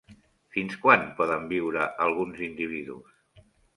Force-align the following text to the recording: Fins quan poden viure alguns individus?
Fins 0.55 0.77
quan 0.85 1.03
poden 1.19 1.45
viure 1.51 1.85
alguns 2.07 2.41
individus? 2.49 3.45